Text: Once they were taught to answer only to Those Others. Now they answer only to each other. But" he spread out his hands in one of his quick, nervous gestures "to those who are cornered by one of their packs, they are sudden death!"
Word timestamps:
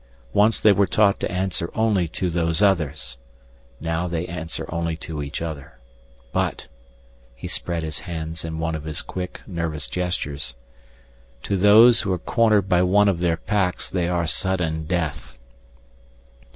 Once 0.33 0.59
they 0.59 0.71
were 0.71 0.87
taught 0.87 1.19
to 1.19 1.31
answer 1.31 1.69
only 1.75 2.07
to 2.07 2.31
Those 2.31 2.59
Others. 2.59 3.17
Now 3.79 4.07
they 4.07 4.25
answer 4.25 4.65
only 4.69 4.97
to 4.97 5.21
each 5.21 5.43
other. 5.43 5.77
But" 6.33 6.65
he 7.35 7.47
spread 7.47 7.83
out 7.83 7.83
his 7.83 7.99
hands 7.99 8.43
in 8.43 8.57
one 8.57 8.73
of 8.73 8.85
his 8.85 9.03
quick, 9.03 9.41
nervous 9.45 9.87
gestures 9.87 10.55
"to 11.43 11.55
those 11.55 12.01
who 12.01 12.11
are 12.11 12.17
cornered 12.17 12.67
by 12.67 12.81
one 12.81 13.09
of 13.09 13.19
their 13.19 13.37
packs, 13.37 13.91
they 13.91 14.09
are 14.09 14.25
sudden 14.25 14.85
death!" 14.87 15.37